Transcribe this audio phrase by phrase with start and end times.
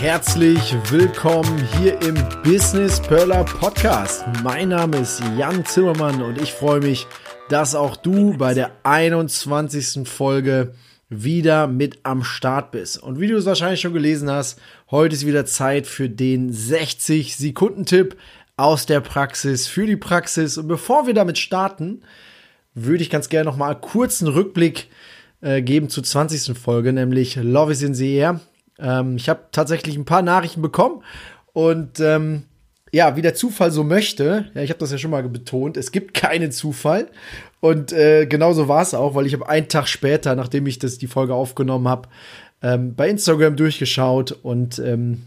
[0.00, 4.24] Herzlich willkommen hier im Business Perler Podcast.
[4.42, 7.06] Mein Name ist Jan Zimmermann und ich freue mich,
[7.50, 10.08] dass auch du bei der 21.
[10.08, 10.72] Folge
[11.10, 13.02] wieder mit am Start bist.
[13.02, 14.58] Und wie du es wahrscheinlich schon gelesen hast,
[14.90, 18.16] heute ist wieder Zeit für den 60 Sekunden Tipp
[18.56, 20.56] aus der Praxis für die Praxis.
[20.56, 22.00] Und bevor wir damit starten,
[22.72, 24.88] würde ich ganz gerne noch mal kurz einen Rückblick
[25.42, 26.56] äh, geben zur 20.
[26.56, 28.40] Folge, nämlich Love is in the Air.
[28.80, 31.02] Ähm, ich habe tatsächlich ein paar Nachrichten bekommen
[31.52, 32.44] und ähm,
[32.92, 35.92] ja, wie der Zufall so möchte, ja, ich habe das ja schon mal betont, es
[35.92, 37.08] gibt keinen Zufall.
[37.60, 40.98] Und äh, genauso war es auch, weil ich habe einen Tag später, nachdem ich das
[40.98, 42.08] die Folge aufgenommen habe,
[42.62, 45.22] ähm, bei Instagram durchgeschaut und ähm,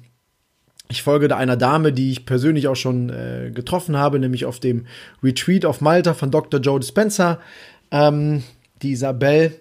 [0.89, 4.59] ich folge da einer Dame, die ich persönlich auch schon äh, getroffen habe, nämlich auf
[4.59, 4.85] dem
[5.23, 6.59] Retreat auf Malta von Dr.
[6.59, 7.39] Joe Dispenza,
[7.91, 8.44] ähm,
[8.81, 9.56] die Isabel.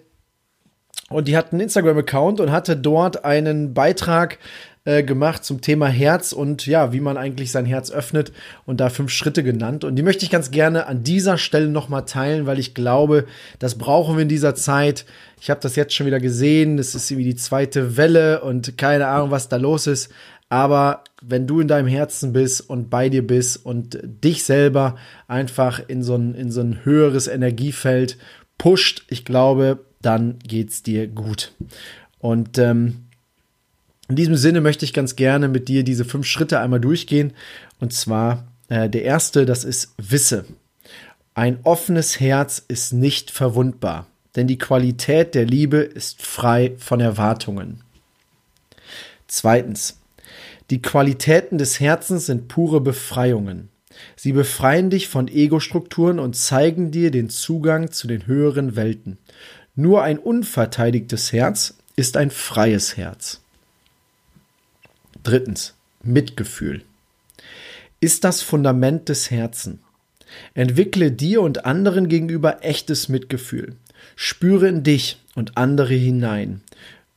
[1.09, 4.39] Und die hat einen Instagram-Account und hatte dort einen Beitrag
[4.85, 8.33] äh, gemacht zum Thema Herz und ja, wie man eigentlich sein Herz öffnet
[8.65, 9.83] und da fünf Schritte genannt.
[9.83, 13.25] Und die möchte ich ganz gerne an dieser Stelle nochmal teilen, weil ich glaube,
[13.59, 15.05] das brauchen wir in dieser Zeit.
[15.39, 16.79] Ich habe das jetzt schon wieder gesehen.
[16.79, 20.11] Es ist irgendwie die zweite Welle und keine Ahnung, was da los ist.
[20.49, 25.81] Aber wenn du in deinem Herzen bist und bei dir bist und dich selber einfach
[25.87, 28.17] in so ein, in so ein höheres Energiefeld
[28.57, 31.51] pusht, ich glaube, dann geht's dir gut.
[32.19, 33.05] Und ähm,
[34.09, 37.33] in diesem Sinne möchte ich ganz gerne mit dir diese fünf Schritte einmal durchgehen.
[37.79, 40.45] Und zwar äh, der erste, das ist Wisse.
[41.33, 47.81] Ein offenes Herz ist nicht verwundbar, denn die Qualität der Liebe ist frei von Erwartungen.
[49.27, 49.99] Zweitens,
[50.69, 53.69] die Qualitäten des Herzens sind pure Befreiungen.
[54.15, 59.17] Sie befreien dich von Ego-Strukturen und zeigen dir den Zugang zu den höheren Welten.
[59.75, 63.41] Nur ein unverteidigtes Herz ist ein freies Herz.
[65.23, 65.73] Drittens.
[66.03, 66.83] Mitgefühl.
[68.01, 69.79] Ist das Fundament des Herzen.
[70.53, 73.75] Entwickle dir und anderen gegenüber echtes Mitgefühl.
[74.15, 76.61] Spüre in dich und andere hinein.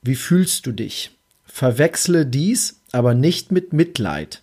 [0.03, 1.11] Wie fühlst du dich?
[1.47, 4.43] Verwechsle dies aber nicht mit Mitleid.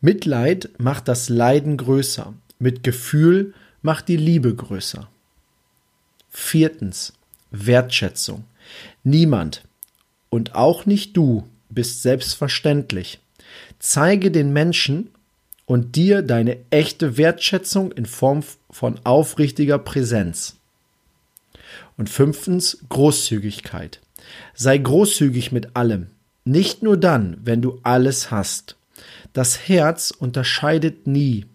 [0.00, 2.34] Mitleid macht das Leiden größer.
[2.58, 5.08] Mitgefühl macht die Liebe größer.
[6.30, 7.14] Viertens.
[7.52, 8.44] Wertschätzung.
[9.04, 9.62] Niemand
[10.30, 13.20] und auch nicht du bist selbstverständlich.
[13.78, 15.10] Zeige den Menschen
[15.66, 20.56] und dir deine echte Wertschätzung in Form von aufrichtiger Präsenz.
[21.96, 24.00] Und fünftens Großzügigkeit.
[24.54, 26.08] Sei großzügig mit allem,
[26.44, 28.76] nicht nur dann, wenn du alles hast.
[29.32, 31.46] Das Herz unterscheidet nie.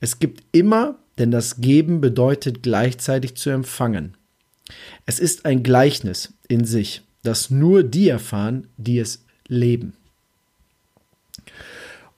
[0.00, 4.17] Es gibt immer, denn das Geben bedeutet gleichzeitig zu empfangen.
[5.06, 9.94] Es ist ein Gleichnis in sich, das nur die erfahren, die es leben.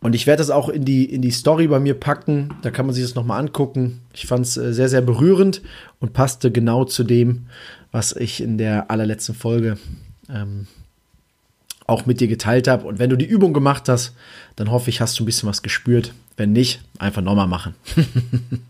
[0.01, 2.55] Und ich werde das auch in die, in die Story bei mir packen.
[2.63, 4.01] Da kann man sich das nochmal angucken.
[4.15, 5.61] Ich fand es äh, sehr, sehr berührend
[6.01, 7.47] und passte genau zu dem,
[7.93, 9.77] was ich in der allerletzten Folge
[10.31, 10.67] ähm,
[11.87, 12.87] auch mit dir geteilt habe.
[12.87, 14.15] Und wenn du die Übung gemacht hast,
[14.57, 16.15] dann hoffe ich, hast du ein bisschen was gespürt.
[16.37, 17.75] Wenn nicht, einfach nochmal machen.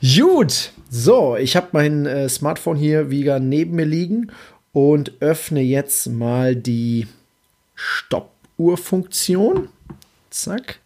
[0.00, 4.30] Gut, so, ich habe mein äh, Smartphone hier wieder neben mir liegen
[4.72, 7.08] und öffne jetzt mal die
[7.74, 9.70] Stoppuhrfunktion.
[10.30, 10.78] Zack.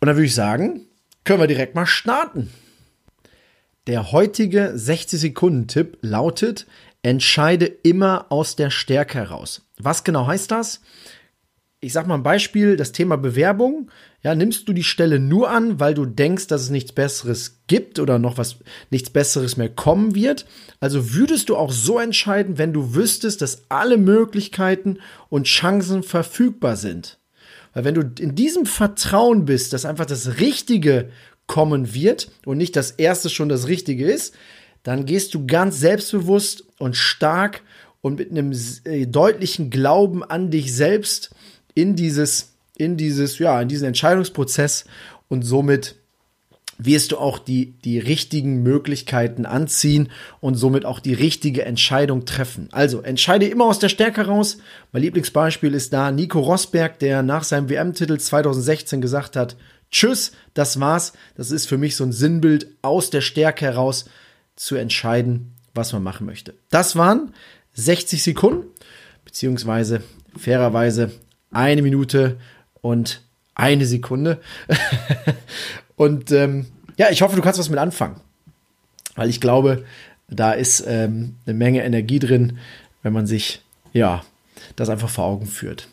[0.00, 0.82] Und dann würde ich sagen,
[1.24, 2.52] können wir direkt mal starten.
[3.86, 6.66] Der heutige 60-Sekunden-Tipp lautet,
[7.02, 9.62] entscheide immer aus der Stärke heraus.
[9.78, 10.82] Was genau heißt das?
[11.84, 13.90] Ich sag mal ein Beispiel, das Thema Bewerbung.
[14.22, 17.98] Ja, nimmst du die Stelle nur an, weil du denkst, dass es nichts Besseres gibt
[17.98, 18.58] oder noch was,
[18.90, 20.46] nichts Besseres mehr kommen wird?
[20.78, 24.98] Also würdest du auch so entscheiden, wenn du wüsstest, dass alle Möglichkeiten
[25.28, 27.18] und Chancen verfügbar sind?
[27.74, 31.10] Weil wenn du in diesem Vertrauen bist, dass einfach das Richtige
[31.48, 34.36] kommen wird und nicht das Erste schon das Richtige ist,
[34.84, 37.62] dann gehst du ganz selbstbewusst und stark
[38.02, 38.52] und mit einem
[38.84, 41.34] äh, deutlichen Glauben an dich selbst
[41.74, 44.84] in dieses, in dieses, ja, in diesen Entscheidungsprozess
[45.28, 45.96] und somit
[46.78, 50.08] wirst du auch die, die richtigen Möglichkeiten anziehen
[50.40, 52.68] und somit auch die richtige Entscheidung treffen.
[52.72, 54.58] Also entscheide immer aus der Stärke raus.
[54.92, 59.56] Mein Lieblingsbeispiel ist da Nico Rosberg, der nach seinem WM-Titel 2016 gesagt hat,
[59.90, 61.12] tschüss, das war's.
[61.36, 64.06] Das ist für mich so ein Sinnbild aus der Stärke heraus
[64.56, 66.54] zu entscheiden, was man machen möchte.
[66.70, 67.32] Das waren
[67.74, 68.66] 60 Sekunden,
[69.24, 70.02] beziehungsweise
[70.36, 71.12] fairerweise
[71.52, 72.38] eine Minute
[72.80, 73.22] und
[73.54, 74.40] eine Sekunde.
[75.96, 76.66] und ähm,
[76.96, 78.20] ja, ich hoffe, du kannst was mit anfangen.
[79.14, 79.84] Weil ich glaube,
[80.28, 82.58] da ist ähm, eine Menge Energie drin,
[83.02, 83.62] wenn man sich,
[83.92, 84.22] ja,
[84.76, 85.88] das einfach vor Augen führt.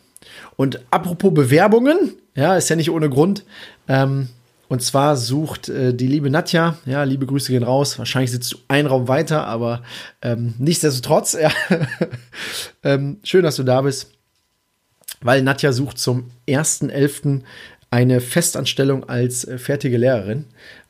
[0.56, 3.44] Und apropos Bewerbungen, ja, ist ja nicht ohne Grund.
[3.88, 4.28] Ähm,
[4.68, 7.98] und zwar sucht äh, die liebe Nadja, ja, liebe Grüße gehen raus.
[7.98, 9.82] Wahrscheinlich sitzt du einen Raum weiter, aber
[10.22, 11.50] ähm, nichtsdestotrotz, ja,
[12.84, 14.12] ähm, schön, dass du da bist.
[15.20, 17.42] Weil Nadja sucht zum 1.11.
[17.90, 20.46] eine Festanstellung als äh, fertige Lehrerin.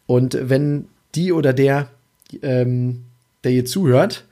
[0.07, 1.89] Und wenn die oder der,
[2.43, 3.05] ähm,
[3.45, 4.25] der hier zuhört,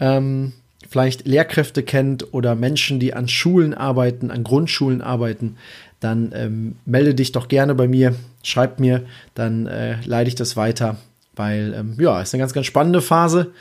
[0.00, 0.52] ähm,
[0.88, 5.56] vielleicht Lehrkräfte kennt oder Menschen, die an Schulen arbeiten, an Grundschulen arbeiten,
[6.00, 9.02] dann ähm, melde dich doch gerne bei mir, schreib mir,
[9.34, 10.96] dann äh, leite ich das weiter,
[11.34, 13.52] weil ähm, ja, ist eine ganz, ganz spannende Phase,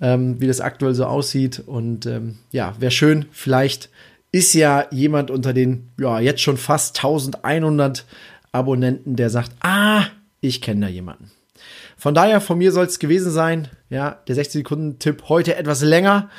[0.00, 3.90] ähm, wie das aktuell so aussieht und ähm, ja, wäre schön, vielleicht
[4.32, 8.06] ist ja jemand unter den ja jetzt schon fast 1100
[8.50, 10.04] Abonnenten, der sagt, ah,
[10.40, 11.30] ich kenne da jemanden.
[11.96, 13.68] Von daher, von mir soll es gewesen sein.
[13.88, 16.30] Ja, der 60-Sekunden-Tipp heute etwas länger,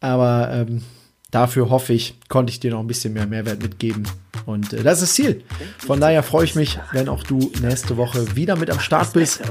[0.00, 0.82] aber ähm,
[1.30, 4.08] dafür hoffe ich, konnte ich dir noch ein bisschen mehr Mehrwert mitgeben.
[4.46, 5.44] Und äh, das ist das Ziel.
[5.78, 9.42] Von daher freue ich mich, wenn auch du nächste Woche wieder mit am Start bist.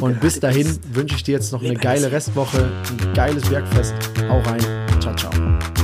[0.00, 3.94] Und bis dahin wünsche ich dir jetzt noch eine geile Restwoche, ein geiles Werkfest.
[4.28, 4.64] Hau rein.
[5.00, 5.79] Ciao, ciao.